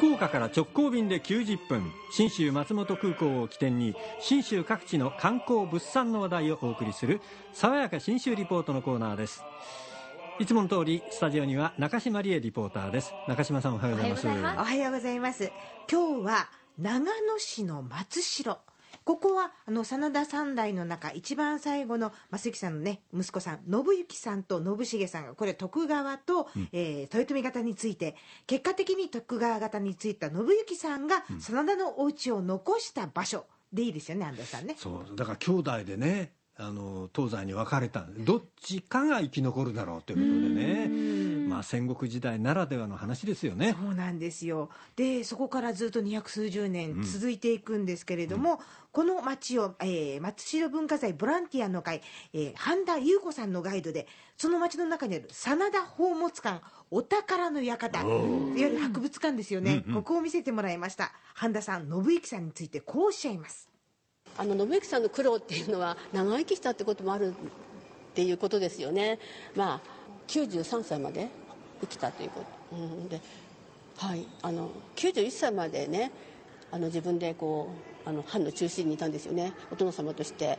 [0.00, 7.20] 福岡から直行便で90分信州松本空港を起点に信州各地の観光物産の話題をお送りする
[7.52, 9.44] 爽やか信州リポートのコーナーです。
[10.38, 13.12] いつもの通りスタジオには中島理恵リポーターです。
[13.28, 14.26] 中島さんおはようございます。
[14.26, 14.30] お
[14.64, 15.52] はようございます。
[15.92, 18.69] 今日は長野市の松代。
[19.10, 28.14] ここはあの真田三代の中一番最後の増幸さんのね息子さん信行さんと信繁さんがこれ徳川と、うん、えー、豊臣方について
[28.46, 34.76] 結果的に徳川方についた信行さんが真田のお家を残した場所でいいですよね安藤さんね。
[34.78, 35.16] そう。
[35.16, 40.88] だから兄弟でねあの東西に分かれたどっちかが生き残るだろうということでね
[41.50, 43.76] まあ戦国時代ならではの話ですよね。
[43.78, 44.70] そうなんですよ。
[44.96, 48.58] でそこからずっと二百数十年続いていくんですけれども、うん、
[48.92, 52.02] この町を、えー、松代文化財ボランティアの会、
[52.32, 58.10] えー、半田優子さんのガイドでその町の中にある真田宝物館お宝の館いわ
[58.56, 61.12] ゆる博物館ですよね、うんうん、ここを見せてもらいました。
[61.34, 63.68] 半田さん信之さんについてこうおっしゃいます。
[64.38, 67.34] あの信之さんの苦労っていうのは長生きしたってこともある
[68.10, 69.18] っていうことですよね。
[69.54, 69.80] まあ
[70.28, 71.28] 93歳まで
[71.80, 73.20] 生きたということ、うん、で
[73.96, 74.26] はい。
[74.42, 76.10] あの91歳までね
[76.70, 77.70] あの自分でこ
[78.04, 79.52] うあの藩の中心にいたんですよね。
[79.70, 80.58] お殿様として。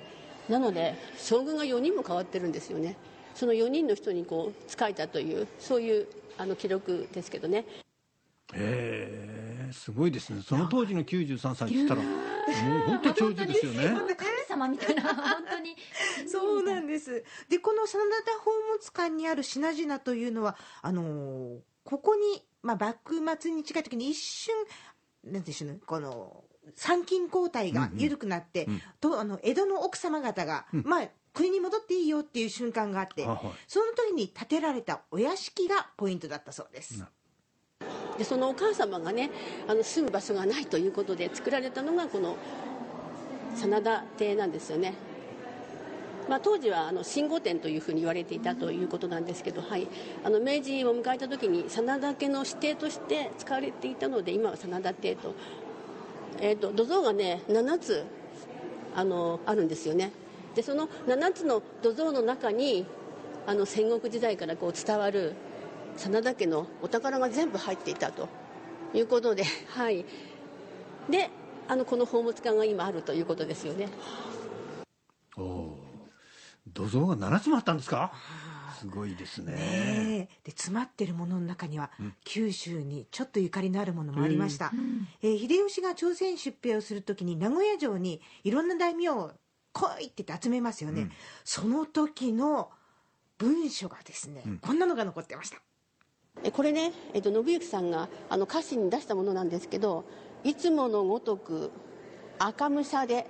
[0.49, 2.95] なので将軍が4人も変わってるんですよね。
[3.35, 6.07] その4人の人にこう仕えたというそういう
[6.37, 7.65] あの記録ですけどね。
[8.53, 10.41] へえすごいですね。
[10.45, 13.89] その当時の93歳って言ったらもう本当長寿ですよね。
[13.89, 14.15] 神
[14.51, 15.75] 様みたいな 本当に。
[16.27, 17.23] そうなんです。
[17.49, 24.53] でこの真田宝物館にある品々というのはあのー、ここに、まあ、幕末に近い時に一瞬
[25.23, 26.43] なんでしょうねこの
[26.75, 28.73] 参勤交代が緩くなって、うん。
[28.73, 37.05] うん、とあの江戸の奥様方が、うん、まあ国に戻っていいよっていう瞬間があって、はい、その時に建てられたお屋敷がポイントだったそうです。
[38.17, 39.31] でそのお母様がね
[39.67, 42.37] あの住む場所がないということで作られたのがこの
[43.55, 44.93] 真田邸なんですよね、
[46.29, 49.87] まあ、当時はあの信号店というふうに言われていたということなんですけど、はい、
[50.23, 55.33] あの明治を迎えた時に真田家の指定として使われていたので今は真田邸と,、
[56.39, 58.05] えーと、土蔵がね7つ
[58.95, 60.11] あのあるんですよね。
[60.55, 62.85] でその7つの土蔵の中に
[63.47, 65.33] あの戦国時代からこう伝わる
[65.97, 68.27] 真田家のお宝が全部入っていたと
[68.93, 70.05] いうことで、はい、
[71.09, 71.29] で
[71.71, 73.87] あのこの宝物館が今あるということですよね。
[75.37, 75.77] おお、
[76.67, 78.11] 土蔵が7つもあったんですか？
[78.77, 79.53] すごいですね。
[79.53, 84.73] ねで詰まってるものの中には、うん、九州にちょっとゆかりのあるものもありました。
[85.21, 89.31] えー、秀吉が朝鮮出兵をするときに名古屋城にいろんな大名を
[89.71, 91.03] 来いって言って集めますよね。
[91.03, 91.11] うん、
[91.45, 92.69] その時の
[93.37, 95.61] 文書がですね、うん、こんなのが残ってました。
[96.51, 100.05] これね、えっと、信行さんがあの歌詞に出したものなんですけど
[100.43, 101.71] 「いつものごとく
[102.39, 103.27] 赤武者で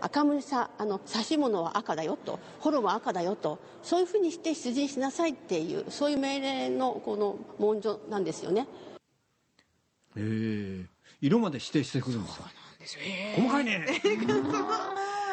[0.00, 8.66] 赤武者あの指物は赤だよと幌は赤だよとそういうふうにして出陣しなさいっていうそういう命令のこの文書なんですよね。
[10.16, 10.86] へえ。
[11.20, 12.50] 色まで指定してくるんですか
[13.36, 13.86] 細かいね。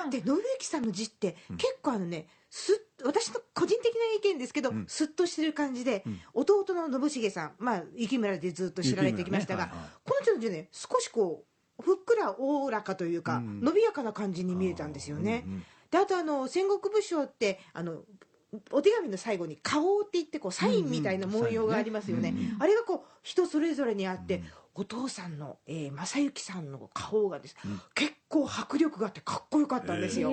[0.10, 11.44] で信行さんの字って結構あのね、す私の個人的な意見ですけど、うん、すっとしてる感じで、うん、弟の信繁さん、まあ、雪村でずっと知られてきましたが、ねはいはい、この人の字ね少しこ
[11.80, 15.46] うふっくらおおらかというか、うん、伸びやかな感じに見えたんですよね。
[15.46, 18.02] あであとあの戦国武将ってあの
[18.72, 24.42] お手紙の最後に「顔」って言ってこうサインみたいな文様がありますよね、あれがこう人それぞれにあって、
[24.74, 27.56] お父さんの、えー、正幸さんの顔がです、
[27.94, 30.32] 結構迫力があってかっこよかったんですよ。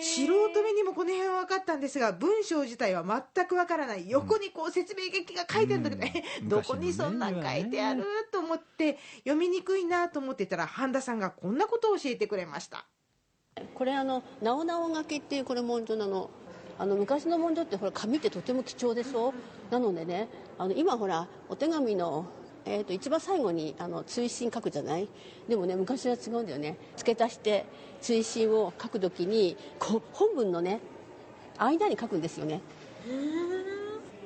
[0.00, 3.04] 素人目にもこの辺は分かったんですが文章自体は
[3.34, 4.08] 全く分からない。
[4.08, 12.86] 横にこう説明劇が書いてあるんだけど、うん、 どこにそんなん書いてあると思って読みにくいなと思ってたら半田さんがこんなことを教えてくれました。
[13.74, 16.30] これあの「なおなお書き」っていうこれ文書なの。
[16.80, 19.34] あの昔の文書ってほら紙ってとても貴重でしょ？
[19.68, 20.28] なのでね
[20.58, 22.24] あの今ほらお手紙の
[22.64, 25.08] えーと、一番最後にあの追伸書くじゃない？
[25.48, 26.76] でもね昔は違うんだよね。
[26.96, 27.64] 付け足して
[28.00, 30.80] 追伸を書くときにこう本文のね
[31.58, 32.60] 間に書くんですよね。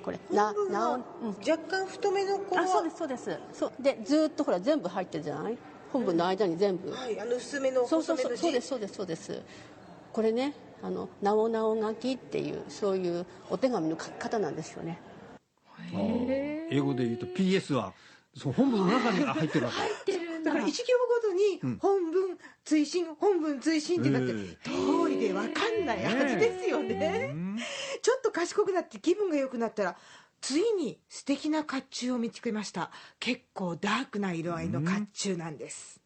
[0.03, 1.03] これななお、うん、
[1.49, 3.39] 若干太めのこあそうですそうです。
[3.53, 3.73] そう。
[3.81, 5.57] でずっとほら全部入ってるじゃない？
[5.93, 9.41] 本文の間に全部、はい、あの薄めのそうそうそうそうですそうですそうです。
[10.13, 14.99] これねあの「なおなお書き」っていうそういうお手紙の書き方なんですよね。
[16.71, 17.93] 英語で言うと PS は？
[18.37, 19.79] そう本文の中に入ってるわけ。
[19.79, 20.53] 入ってるんだ。
[20.53, 24.33] から一行ごとに本文追伸本文追伸ってなって
[24.65, 27.35] 通りで分かんないはずですよね。
[28.01, 29.97] ちょっと賢くなって気分が良くなったら
[30.41, 32.91] ついに素敵な甲冑を見つけました。
[33.21, 36.01] 結構ダークな色合いの甲冑なんです、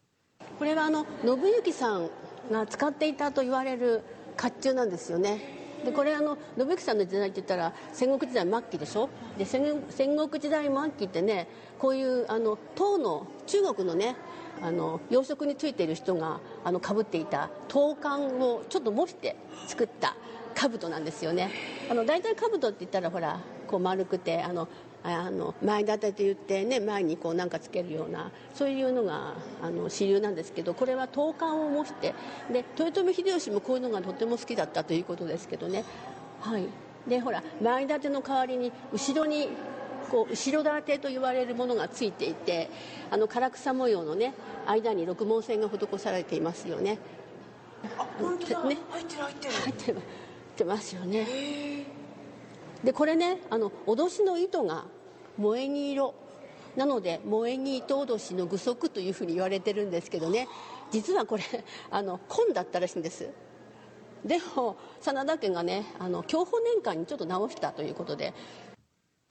[0.59, 2.09] これはあの信行さん
[2.51, 4.03] が使っていたと言われる
[4.39, 9.09] 甲冑なんですよねでこれあの信行さんの時代って言ったら戦国時代末期でしょ？
[9.37, 9.81] で戦
[10.17, 11.47] 国時代末期ってね
[11.79, 14.15] こういうあの唐の中国のね
[14.61, 19.35] あの養殖についている人があの被っていた唐冠をちょっと模して
[19.67, 20.15] 作った
[20.55, 21.51] 兜なんですよね。
[21.89, 24.67] あの大体兜って言ったらほらこう丸くてあの
[25.03, 32.13] あの前立てと言ってね前にこうなんかつけるようなそういうのがあの主流なんですけどこれは刀冠を模して
[32.51, 35.83] で豊臣秀吉もこういうのがとても好きだったということですけどね。
[36.41, 36.67] はい。
[37.07, 39.47] でほら前立ての代わりに後ろに
[40.11, 42.69] こう後ろ盾と言われるものがついていて
[43.09, 44.33] あの唐草模様のね
[44.65, 46.99] 間に六紋線が施されていますよね。
[48.19, 48.77] 本当だ、ね。
[48.89, 49.53] 入ってる入ってる。
[49.53, 52.06] 入ってま入ってますよね
[52.83, 54.85] でこれねあの脅しの糸が
[55.37, 56.13] 萌え木色。
[56.75, 60.47] なので萌え木糸脅しの具足というふうに言われてるんですけどね。
[60.91, 61.43] 実はこれ
[61.89, 63.29] あの紺だったらしいんです。
[64.23, 68.33] でも真田家がねあの享保年間にちょっと直したということで。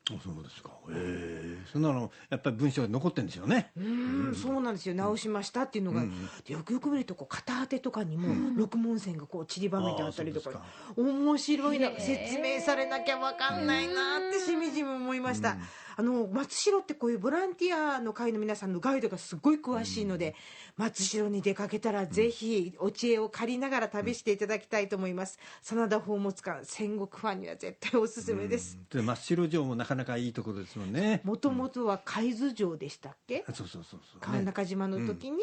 [0.09, 0.71] そうですか。
[0.91, 1.59] へえ。
[1.73, 3.73] そんなのやっぱり文章が残ってるんですよね。
[3.77, 4.95] うんそうなんですよ。
[4.95, 6.05] 直しましたっていうのが、
[6.47, 10.63] でよくよく見るとこう片当てとかにも六紋線がこう散りばめてあったりとか、
[10.97, 15.57] 面白いな説明されなきゃ分かんないなってしみじみ思いました、
[15.97, 20.35] あの松代ってこういうボランティアの会の皆さんのガイドがすごい詳しいので、
[20.77, 25.39] 松代に出かけたらぜひお知恵を借りながら旅していただきたいと思います。
[25.63, 28.79] 真田宝物館戦国ファンには絶対おすすめです。
[28.91, 31.23] で真っ白城もなかなかいいところですもんね。
[31.25, 35.39] もともとは海津城でしたっけ、あそうそうそうそう、川中島の時に、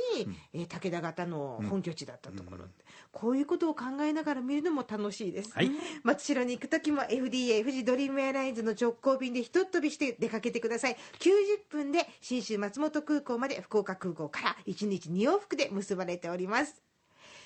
[0.54, 2.66] えー武田方の本拠地だったところ、
[3.12, 5.72] こういうことを考えながら見るのも楽しいです、はい。
[6.04, 10.98] 松代に行く時も FDA 富士ドリームエアラインズの直行便でひとっ飛びして出かけてください。
[11.20, 16.82] 90分で信州松本空港まで福岡空港から1日2往復で結ばれております。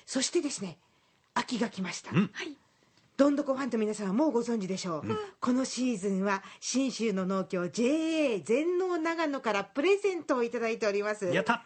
[0.06, 0.78] そしてですね
[1.34, 2.10] 秋が来ました、
[3.16, 5.04] どんどこファンと皆さんはもうご存知でしょう、
[5.40, 11.26] このシーズンは信州の農協 JA 全農長野からプレゼントをいただいております。
[11.26, 11.64] やった。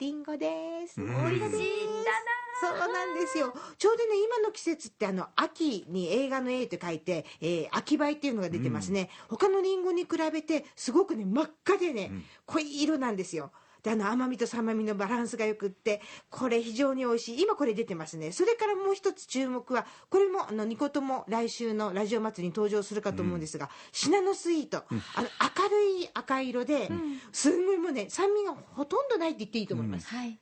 [0.00, 1.00] リンゴです。
[1.00, 1.06] うん。
[1.06, 2.43] 美味しいんだな。
[2.68, 3.54] そうなんですよ。
[3.78, 9.10] ちょうどね、今の季節ってあの、秋に映画の A って書いて、えー秋梅っていうのが出てますね。
[9.28, 12.10] 他のリンゴに比べて、すごくね、真っ赤でね、
[12.46, 13.50] 濃い色なんですよ。
[13.82, 16.00] で、あの、甘みと酸味のバランスがよくって、
[16.30, 17.42] これ非常に美味しい。
[17.42, 18.32] 今これ出てますね。
[18.32, 24.84] それからもう一つ注目は、これも、あの、ニコとも来週のラジオ祭りに登場するかと思うんですが、シナノスイート。
[25.16, 25.28] あの、
[25.62, 26.88] 明るい赤色で、
[27.32, 30.06] すんごいもうね、酸味がほとんどないって言っていいと思います。
[30.08, 30.40] はい。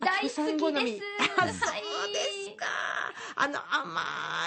[0.00, 0.98] あ、大好きですあ、そうで
[2.50, 2.66] すか。
[3.38, 4.00] あの甘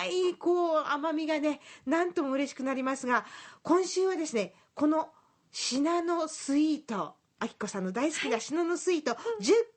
[0.06, 3.26] いこう甘みがね、なんとも嬉しくなりますが、
[3.64, 5.10] 今週はですね、この
[5.52, 7.16] シナノスイート。
[7.42, 9.18] あきこさんの大好きなシナノスイート10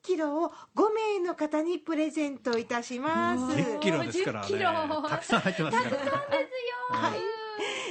[0.01, 3.55] キロを5名の方にプレゼントいたします。
[3.55, 5.97] 10キロですからね10キロたくさん入ってますから
[6.89, 7.15] は